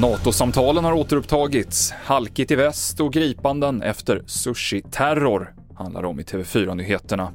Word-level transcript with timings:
NATO-samtalen 0.00 0.84
har 0.84 0.92
återupptagits. 0.92 1.92
Halkigt 2.04 2.50
i 2.50 2.54
väst 2.54 3.00
och 3.00 3.12
gripanden 3.12 3.82
efter 3.82 4.22
sushi-terror 4.26 5.54
handlar 5.74 6.04
om 6.04 6.20
i 6.20 6.22
TV4-nyheterna. 6.22 7.32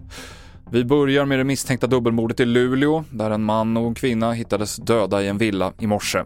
Vi 0.72 0.86
börjar 0.86 1.26
med 1.26 1.40
det 1.40 1.44
misstänkta 1.44 1.88
dubbelmordet 1.88 2.40
i 2.40 2.46
Luleå 2.46 3.04
där 3.12 3.32
en 3.32 3.44
man 3.44 3.78
och 3.78 3.88
en 3.88 3.96
kvinna 3.96 4.32
hittades 4.32 4.76
döda 4.76 5.22
i 5.22 5.28
en 5.28 5.38
villa 5.38 5.74
i 5.80 5.88
morse. 5.88 6.24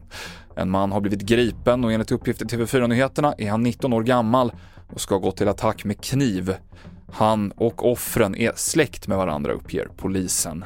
En 0.56 0.70
man 0.70 0.92
har 0.92 1.02
blivit 1.02 1.22
gripen 1.22 1.86
och 1.86 1.94
enligt 1.94 2.12
uppgifter 2.12 2.46
i 2.46 2.48
TV4-nyheterna 2.48 3.34
är 3.38 3.50
han 3.50 3.64
19 3.64 3.94
år 3.94 4.04
gammal 4.04 4.52
och 4.94 5.02
ska 5.02 5.16
ha 5.16 5.20
gått 5.20 5.38
till 5.38 5.48
attack 5.48 5.84
med 5.84 6.04
kniv. 6.04 6.56
Han 7.14 7.52
och 7.52 7.92
offren 7.92 8.36
är 8.36 8.52
släkt 8.56 9.08
med 9.08 9.18
varandra 9.18 9.54
uppger 9.54 9.88
polisen. 9.98 10.66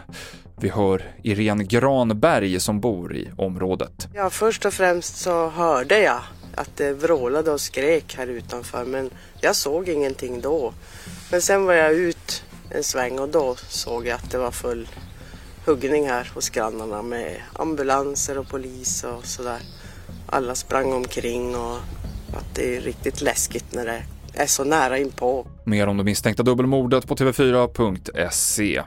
Vi 0.57 0.69
hör 0.69 1.11
Irene 1.23 1.63
Granberg 1.63 2.59
som 2.59 2.79
bor 2.79 3.16
i 3.16 3.29
området. 3.38 4.07
Ja, 4.13 4.29
först 4.29 4.66
och 4.66 4.73
främst 4.73 5.17
så 5.17 5.49
hörde 5.49 5.99
jag 5.99 6.21
att 6.55 6.77
det 6.77 6.93
vrålade 6.93 7.52
och 7.52 7.61
skrek 7.61 8.16
här 8.17 8.27
utanför 8.27 8.85
men 8.85 9.09
jag 9.41 9.55
såg 9.55 9.89
ingenting 9.89 10.41
då. 10.41 10.73
Men 11.31 11.41
sen 11.41 11.66
var 11.66 11.73
jag 11.73 11.93
ut 11.93 12.44
en 12.69 12.83
sväng 12.83 13.19
och 13.19 13.30
då 13.30 13.55
såg 13.55 14.07
jag 14.07 14.16
att 14.16 14.31
det 14.31 14.38
var 14.38 14.52
full 14.52 14.88
huggning 15.66 16.07
här 16.07 16.31
hos 16.33 16.50
grannarna 16.50 17.02
med 17.02 17.41
ambulanser 17.53 18.38
och 18.38 18.50
polis 18.50 19.03
och 19.03 19.25
sådär. 19.25 19.59
Alla 20.28 20.55
sprang 20.55 20.94
omkring 20.94 21.55
och 21.55 21.78
att 22.38 22.55
det 22.55 22.78
är 22.78 22.81
riktigt 22.81 23.22
läskigt 23.22 23.73
när 23.73 23.85
det 23.85 24.03
är 24.34 24.45
så 24.45 24.64
nära 24.64 24.98
inpå. 24.98 25.48
Mer 25.64 25.88
om 25.88 25.98
det 25.98 26.03
misstänkta 26.03 26.44
dubbelmordet 26.44 27.08
på 27.08 27.16
TV4.se. 27.16 28.81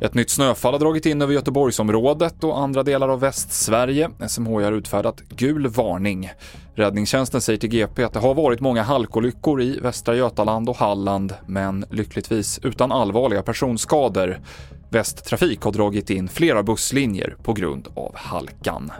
Ett 0.00 0.14
nytt 0.14 0.30
snöfall 0.30 0.74
har 0.74 0.78
dragit 0.78 1.06
in 1.06 1.22
över 1.22 1.34
Göteborgsområdet 1.34 2.44
och 2.44 2.58
andra 2.58 2.82
delar 2.82 3.08
av 3.08 3.20
Västsverige. 3.20 4.10
SMHI 4.28 4.64
har 4.64 4.72
utfärdat 4.72 5.20
gul 5.28 5.66
varning. 5.66 6.30
Räddningstjänsten 6.74 7.40
säger 7.40 7.58
till 7.58 7.68
GP 7.68 8.04
att 8.04 8.12
det 8.12 8.18
har 8.18 8.34
varit 8.34 8.60
många 8.60 8.82
halkolyckor 8.82 9.62
i 9.62 9.80
Västra 9.80 10.16
Götaland 10.16 10.68
och 10.68 10.76
Halland, 10.76 11.34
men 11.46 11.84
lyckligtvis 11.90 12.60
utan 12.62 12.92
allvarliga 12.92 13.42
personskador. 13.42 14.40
Västtrafik 14.90 15.60
har 15.60 15.72
dragit 15.72 16.10
in 16.10 16.28
flera 16.28 16.62
busslinjer 16.62 17.36
på 17.42 17.52
grund 17.52 17.88
av 17.94 18.12
halkan. 18.16 18.92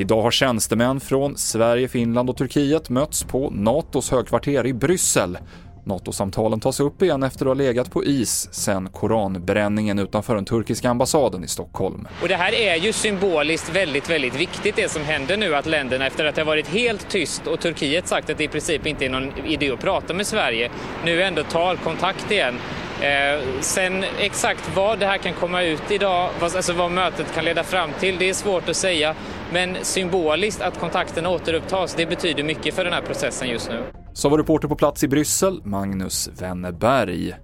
Idag 0.00 0.22
har 0.22 0.30
tjänstemän 0.30 1.00
från 1.00 1.36
Sverige, 1.36 1.88
Finland 1.88 2.30
och 2.30 2.36
Turkiet 2.36 2.90
mötts 2.90 3.24
på 3.24 3.50
NATOs 3.50 4.10
högkvarter 4.10 4.66
i 4.66 4.72
Bryssel. 4.72 5.38
NATO-samtalen 5.84 6.60
tas 6.60 6.80
upp 6.80 7.02
igen 7.02 7.22
efter 7.22 7.44
att 7.44 7.48
ha 7.48 7.54
legat 7.54 7.90
på 7.90 8.04
is 8.04 8.48
sedan 8.52 8.88
koranbränningen 8.92 9.98
utanför 9.98 10.34
den 10.34 10.44
turkiska 10.44 10.90
ambassaden 10.90 11.44
i 11.44 11.48
Stockholm. 11.48 12.08
Och 12.22 12.28
det 12.28 12.36
här 12.36 12.54
är 12.54 12.76
ju 12.76 12.92
symboliskt 12.92 13.74
väldigt, 13.74 14.10
väldigt 14.10 14.40
viktigt 14.40 14.76
det 14.76 14.90
som 14.90 15.02
händer 15.02 15.36
nu 15.36 15.54
att 15.54 15.66
länderna 15.66 16.06
efter 16.06 16.24
att 16.24 16.34
det 16.34 16.40
har 16.40 16.46
varit 16.46 16.68
helt 16.68 17.08
tyst 17.08 17.46
och 17.46 17.60
Turkiet 17.60 18.08
sagt 18.08 18.30
att 18.30 18.38
det 18.38 18.44
i 18.44 18.48
princip 18.48 18.86
inte 18.86 19.04
är 19.04 19.10
någon 19.10 19.46
idé 19.46 19.70
att 19.70 19.80
prata 19.80 20.14
med 20.14 20.26
Sverige 20.26 20.70
nu 21.04 21.22
ändå 21.22 21.42
tar 21.42 21.76
kontakt 21.76 22.30
igen. 22.30 22.54
Eh, 23.02 23.60
sen 23.60 24.04
exakt 24.18 24.70
vad 24.76 24.98
det 24.98 25.06
här 25.06 25.18
kan 25.18 25.34
komma 25.34 25.62
ut 25.62 25.90
idag, 25.90 26.30
alltså 26.40 26.72
vad 26.72 26.90
mötet 26.90 27.34
kan 27.34 27.44
leda 27.44 27.64
fram 27.64 27.90
till, 28.00 28.16
det 28.18 28.28
är 28.28 28.34
svårt 28.34 28.68
att 28.68 28.76
säga. 28.76 29.14
Men 29.52 29.76
symboliskt 29.82 30.60
att 30.60 30.78
kontakten 30.80 31.26
återupptas, 31.26 31.94
det 31.94 32.06
betyder 32.06 32.42
mycket 32.42 32.74
för 32.74 32.84
den 32.84 32.92
här 32.92 33.02
processen 33.02 33.48
just 33.48 33.68
nu. 33.68 33.82
Så 34.12 34.28
var 34.28 34.38
reporter 34.38 34.68
på 34.68 34.76
plats 34.76 35.04
i 35.04 35.08
Bryssel, 35.08 35.60
Magnus 35.64 36.30
Wennerberg. 36.40 37.34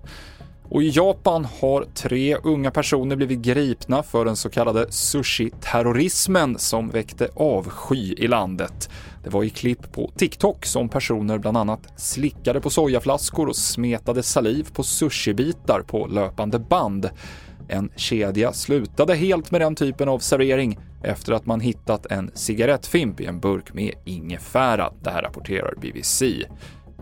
Och 0.68 0.82
i 0.82 0.90
Japan 0.94 1.46
har 1.60 1.86
tre 1.94 2.36
unga 2.36 2.70
personer 2.70 3.16
blivit 3.16 3.38
gripna 3.38 4.02
för 4.02 4.24
den 4.24 4.36
så 4.36 4.50
kallade 4.50 4.86
sushi-terrorismen 4.90 6.58
som 6.58 6.88
väckte 6.90 7.28
avsky 7.34 8.14
i 8.14 8.26
landet. 8.26 8.90
Det 9.24 9.30
var 9.30 9.44
i 9.44 9.50
klipp 9.50 9.92
på 9.92 10.10
TikTok 10.16 10.66
som 10.66 10.88
personer 10.88 11.38
bland 11.38 11.56
annat 11.56 11.92
slickade 11.96 12.60
på 12.60 12.70
sojaflaskor 12.70 13.48
och 13.48 13.56
smetade 13.56 14.22
saliv 14.22 14.68
på 14.72 14.82
sushibitar 14.82 15.82
på 15.86 16.06
löpande 16.06 16.58
band. 16.58 17.10
En 17.68 17.90
kedja 17.96 18.52
slutade 18.52 19.14
helt 19.14 19.50
med 19.50 19.60
den 19.60 19.74
typen 19.74 20.08
av 20.08 20.18
servering 20.18 20.78
efter 21.02 21.32
att 21.32 21.46
man 21.46 21.60
hittat 21.60 22.06
en 22.06 22.30
cigarettfimp 22.34 23.20
i 23.20 23.26
en 23.26 23.40
burk 23.40 23.74
med 23.74 23.94
ingefära. 24.04 24.92
Det 25.02 25.10
här 25.10 25.22
rapporterar 25.22 25.74
BBC. 25.80 26.44